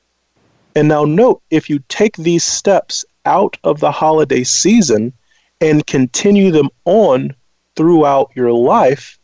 [0.75, 5.13] And now, note if you take these steps out of the holiday season
[5.61, 7.35] and continue them on
[7.81, 9.19] throughout your life,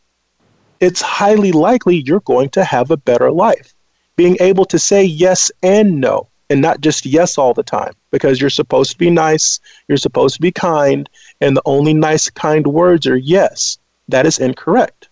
[0.79, 3.75] it's highly likely you're going to have a better life.
[4.15, 8.41] Being able to say yes and no, and not just yes all the time because
[8.41, 11.07] you're supposed to be nice, you're supposed to be kind,
[11.39, 13.77] and the only nice, kind words are yes.
[14.07, 15.07] That is incorrect.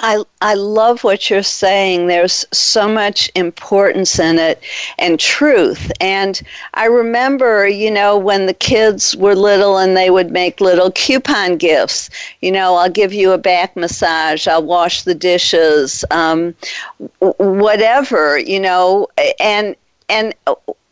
[0.00, 2.06] I, I love what you're saying.
[2.06, 4.62] There's so much importance in it
[4.98, 5.90] and truth.
[6.02, 6.40] And
[6.74, 11.56] I remember, you know, when the kids were little and they would make little coupon
[11.56, 12.10] gifts.
[12.42, 16.54] You know, I'll give you a back massage, I'll wash the dishes, um,
[17.20, 19.08] whatever, you know,
[19.40, 19.74] and
[20.08, 20.34] and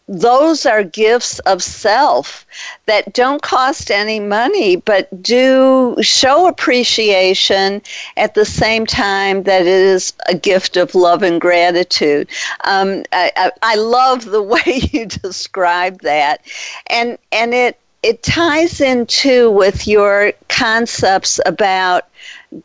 [0.06, 2.44] those are gifts of self
[2.84, 7.80] that don't cost any money but do show appreciation
[8.18, 12.28] at the same time that it is a gift of love and gratitude.
[12.64, 16.42] Um, I, I, love the way you describe that,
[16.88, 22.08] and and it it ties in too with your concepts about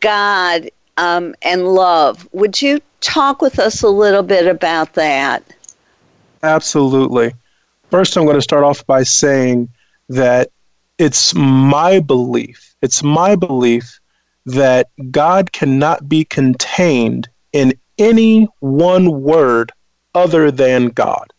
[0.00, 2.28] God um, and love.
[2.32, 5.42] Would you talk with us a little bit about that?
[6.42, 7.32] Absolutely.
[7.90, 9.68] First, I'm going to start off by saying
[10.08, 10.50] that
[10.98, 14.00] it's my belief, it's my belief
[14.46, 19.72] that God cannot be contained in any one word
[20.14, 21.32] other than God.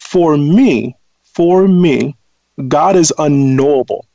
[0.00, 2.16] For me, for me,
[2.68, 4.06] God is unknowable.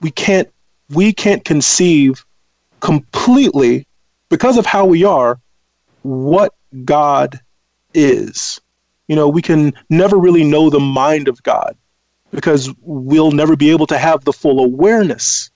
[0.00, 0.48] We can't
[0.90, 2.24] we can't conceive
[2.80, 3.86] completely
[4.28, 5.40] because of how we are
[6.02, 7.40] what God
[7.94, 8.60] is
[9.12, 11.76] you know, we can never really know the mind of God
[12.30, 15.50] because we'll never be able to have the full awareness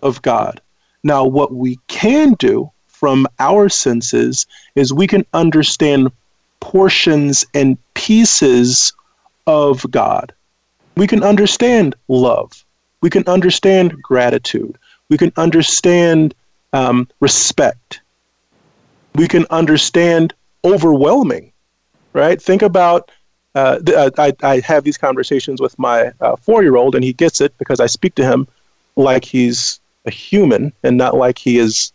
[0.00, 0.60] of God.
[1.02, 6.12] Now, what we can do from our senses is we can understand
[6.60, 8.92] portions and pieces
[9.48, 10.32] of God.
[10.96, 12.64] We can understand love.
[13.02, 14.78] We can understand gratitude.
[15.10, 16.32] We can understand
[16.72, 18.02] um, respect.
[19.16, 20.32] We can understand
[20.64, 21.52] overwhelming,
[22.16, 22.40] right?
[22.40, 23.12] Think about
[23.54, 27.12] uh, th- I, I have these conversations with my uh, four year old, and he
[27.12, 28.48] gets it because I speak to him
[28.96, 31.92] like he's a human and not like he is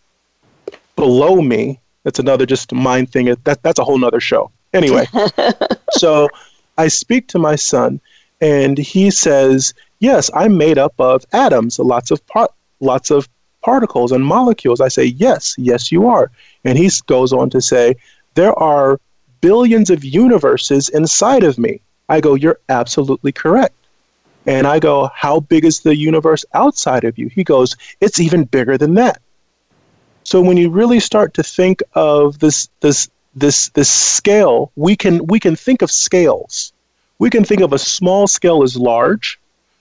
[0.96, 1.80] below me.
[2.04, 3.36] That's another just mind thing.
[3.44, 4.52] That, that's a whole nother show.
[4.74, 5.06] Anyway,
[5.92, 6.30] so
[6.78, 8.00] I speak to my son,
[8.40, 12.50] and he says, "Yes, I'm made up of atoms, lots of par-
[12.80, 13.28] lots of
[13.62, 16.32] particles and molecules." I say, "Yes, yes, you are."
[16.64, 17.96] And he goes on to say,
[18.34, 19.00] "There are
[19.42, 23.76] billions of universes inside of me." I go, "You're absolutely correct."
[24.46, 27.28] And I go, How big is the universe outside of you?
[27.28, 29.22] He goes, It's even bigger than that.
[30.24, 35.26] So when you really start to think of this this this this scale, we can
[35.28, 36.74] we can think of scales.
[37.20, 39.40] We can think of a small scale as large.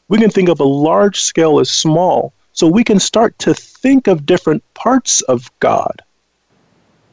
[0.09, 2.33] We can think of a large scale as small.
[2.53, 6.03] So we can start to think of different parts of God.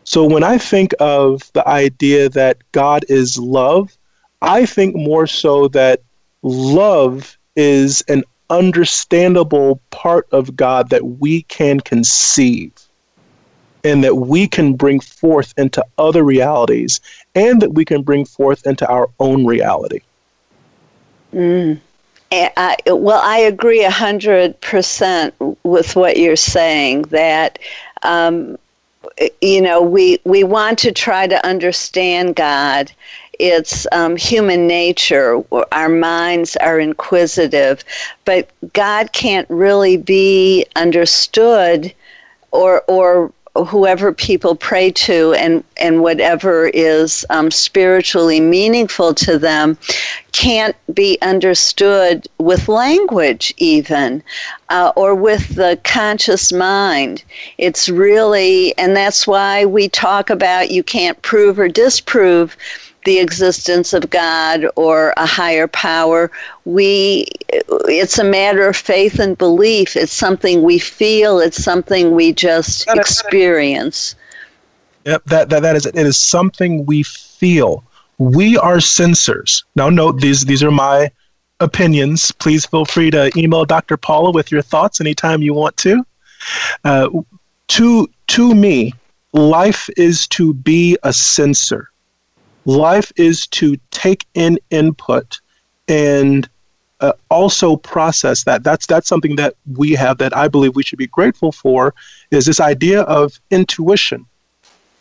[0.08, 3.98] So when I think of the idea that God is love,
[4.42, 6.00] I think more so that
[6.44, 12.72] love is an understandable part of God that we can conceive
[13.84, 17.02] and that we can bring forth into other realities
[17.36, 20.00] and that we can bring forth into our own reality.
[21.34, 21.82] Mm.
[22.32, 27.60] I, well, I agree 100% with what you're saying that,
[28.04, 28.58] um,
[29.42, 32.92] you know, we, we want to try to understand God
[33.40, 35.44] it's um, human nature.
[35.72, 37.84] Our minds are inquisitive,
[38.26, 41.94] but God can't really be understood
[42.52, 43.32] or or
[43.66, 49.78] whoever people pray to and, and whatever is um, spiritually meaningful to them
[50.32, 54.22] can't be understood with language, even,
[54.70, 57.24] uh, or with the conscious mind.
[57.58, 62.56] It's really, and that's why we talk about you can't prove or disprove
[63.08, 66.30] the existence of God or a higher power.
[66.66, 69.96] We, it's a matter of faith and belief.
[69.96, 71.40] It's something we feel.
[71.40, 74.16] It's something we just experience.
[75.06, 75.96] Yep, that, that, that is it.
[75.96, 77.82] It is something we feel.
[78.18, 79.64] We are sensors.
[79.78, 81.10] Now, note these these are my
[81.62, 82.34] opinions.
[82.34, 83.96] Please feel free to email Dr.
[83.96, 86.04] Paula with your thoughts anytime you want to.
[86.84, 87.08] Uh,
[87.70, 88.94] to to me,
[89.32, 91.90] life is to be a sensor
[92.68, 95.40] life is to take in input
[95.88, 96.48] and
[97.00, 98.64] uh, also process that.
[98.64, 101.96] That's that's something that we have that I believe we should be grateful for.
[102.30, 104.26] Is this idea of intuition,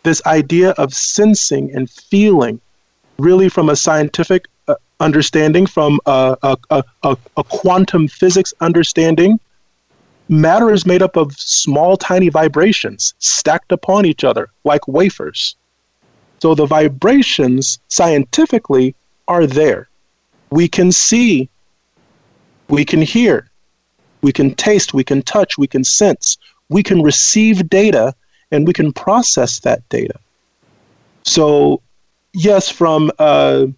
[0.05, 2.61] this idea of sensing and feeling,
[3.19, 6.37] really from a scientific uh, understanding, from a,
[6.71, 9.41] a, a, a quantum physics understanding.
[10.29, 15.55] Matter is made up of small, tiny vibrations stacked upon each other like wafers.
[16.41, 18.95] So the vibrations scientifically
[19.29, 19.89] are there.
[20.51, 21.49] We can see,
[22.69, 23.51] we can hear,
[24.23, 26.37] we can taste, we can touch, we can sense,
[26.69, 28.15] we can receive data,
[28.51, 30.19] and we can process that data.
[31.25, 31.83] So,
[32.33, 33.69] yes, from a,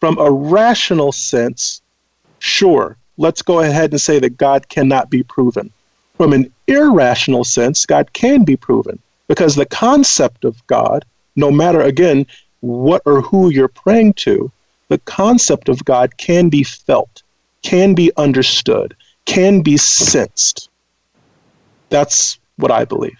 [0.00, 1.82] from a rational sense,
[2.40, 5.70] sure, let's go ahead and say that God cannot be proven.
[6.16, 8.98] From an irrational sense, God can be proven
[9.32, 11.06] because the concept of God,
[11.36, 12.26] no matter again
[12.60, 14.52] what or who you're praying to,
[14.88, 17.22] the concept of God can be felt,
[17.62, 20.68] can be understood, can be sensed.
[21.88, 23.18] That's what I believe.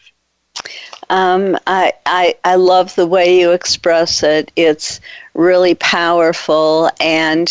[1.08, 4.52] Um, I, I, I love the way you express it.
[4.54, 5.00] It's
[5.32, 7.50] really powerful and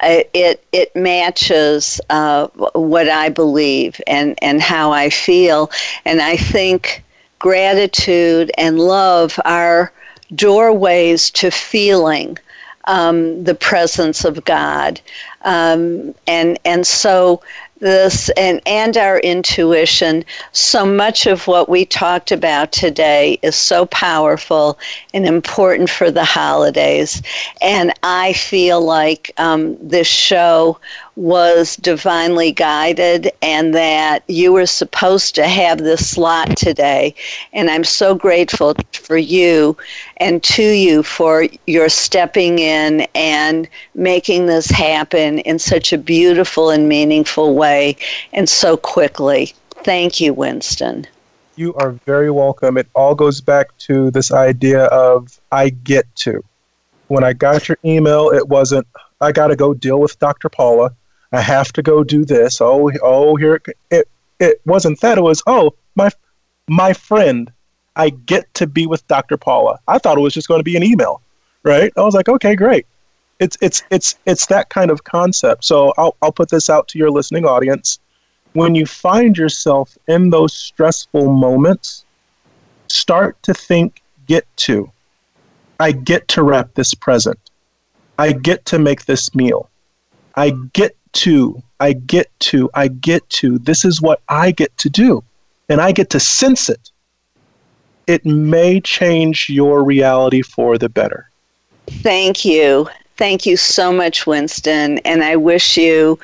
[0.00, 5.72] it it matches uh, what I believe and, and how I feel.
[6.04, 7.02] And I think
[7.40, 9.92] gratitude and love are
[10.36, 12.38] doorways to feeling
[12.84, 15.00] um, the presence of God.
[15.42, 17.42] Um, and, and so
[17.80, 23.86] this and, and our intuition, so much of what we talked about today is so
[23.86, 24.78] powerful
[25.14, 27.22] and important for the holidays.
[27.60, 30.78] And I feel like um, this show
[31.16, 37.14] was divinely guided and that you were supposed to have this slot today.
[37.52, 39.76] And I'm so grateful for you
[40.18, 46.70] and to you for your stepping in and making this happen in such a beautiful
[46.70, 47.96] and meaningful way
[48.32, 49.54] and so quickly.
[49.82, 51.06] Thank you, Winston.
[51.56, 52.78] You are very welcome.
[52.78, 56.42] It all goes back to this idea of I get to.
[57.08, 58.86] When I got your email, it wasn't
[59.20, 60.48] I got to go deal with Dr.
[60.48, 60.92] Paula.
[61.32, 62.60] I have to go do this.
[62.60, 64.08] Oh, oh, here it, it
[64.40, 65.18] it wasn't that.
[65.18, 66.10] It was oh my
[66.68, 67.52] my friend.
[67.96, 69.36] I get to be with Dr.
[69.36, 69.78] Paula.
[69.88, 71.20] I thought it was just going to be an email,
[71.64, 71.92] right?
[71.96, 72.86] I was like, okay, great.
[73.40, 75.64] It's it's it's it's that kind of concept.
[75.64, 77.98] So I'll I'll put this out to your listening audience.
[78.52, 82.04] When you find yourself in those stressful moments,
[82.88, 84.90] start to think get to.
[85.78, 87.38] I get to wrap this present.
[88.18, 89.70] I get to make this meal.
[90.34, 93.58] I get to, I get to, I get to.
[93.58, 95.22] This is what I get to do.
[95.68, 96.90] And I get to sense it.
[98.06, 101.30] It may change your reality for the better.
[101.86, 102.88] Thank you.
[103.16, 104.98] Thank you so much, Winston.
[104.98, 106.18] And I wish you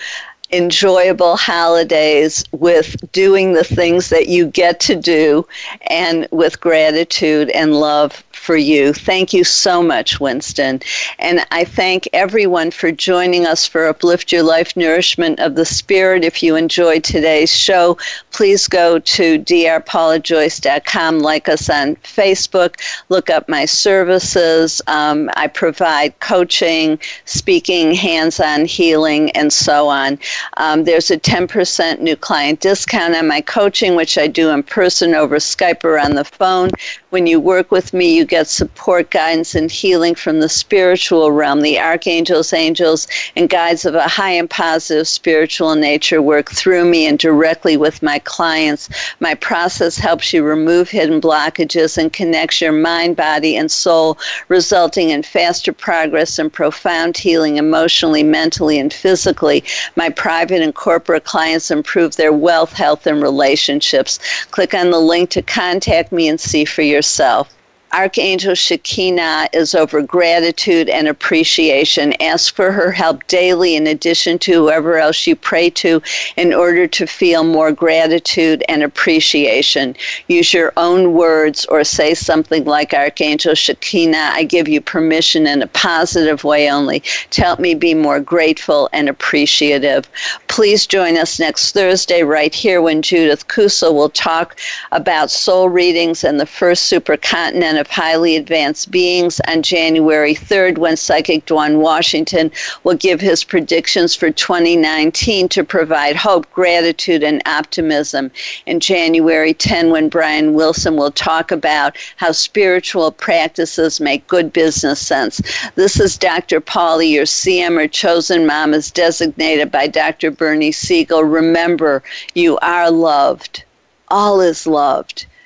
[0.53, 5.47] enjoyable holidays with doing the things that you get to do
[5.89, 8.93] and with gratitude and love for you.
[8.93, 10.81] Thank you so much, Winston.
[11.19, 16.25] And I thank everyone for joining us for Uplift Your Life Nourishment of the Spirit.
[16.25, 17.99] If you enjoyed today's show,
[18.31, 22.77] please go to drpaulajoyce.com, like us on Facebook,
[23.09, 24.81] look up my services.
[24.87, 30.21] Um, I provide coaching, speaking, hands on healing, and so on.
[30.59, 35.17] Um, there's a 10% new client discount on my coaching, which I do in person
[35.17, 36.71] over Skype or on the phone.
[37.11, 41.61] When you work with me, you get support, guidance, and healing from the spiritual realm.
[41.61, 43.07] The archangels, angels,
[43.37, 48.03] and guides of a high and positive spiritual nature work through me and directly with
[48.03, 48.89] my clients.
[49.21, 54.19] My process helps you remove hidden blockages and connects your mind, body, and soul,
[54.49, 59.65] resulting in faster progress and profound healing emotionally, mentally, and physically.
[59.97, 64.19] My private and corporate clients improve their wealth, health, and relationships.
[64.51, 67.56] Click on the link to contact me and see for yourself.
[67.97, 72.13] Archangel Shekinah is over gratitude and appreciation.
[72.21, 76.03] Ask for her help daily in addition to whoever else you pray to
[76.37, 79.97] in order to feel more gratitude and appreciation.
[80.29, 85.63] Use your own words or say something like Archangel Shekinah, I give you permission in
[85.63, 90.07] a positive way only to help me be more grateful and appreciative.
[90.49, 94.55] Please join us next Thursday right here when Judith Kusel will talk
[94.93, 100.97] about soul readings and the first supercontinent of highly advanced beings on January 3rd when
[100.97, 102.51] Psychic Dwan Washington
[102.85, 108.31] will give his predictions for 2019 to provide hope, gratitude, and optimism.
[108.67, 115.01] And January 10 when Brian Wilson will talk about how spiritual practices make good business
[115.01, 115.41] sense.
[115.75, 116.61] This is Dr.
[116.61, 120.31] Paula, your CM or chosen mom is designated by Dr.
[120.31, 121.25] Bernie Siegel.
[121.25, 122.03] Remember,
[122.35, 123.65] you are loved.
[124.09, 125.27] All is loved.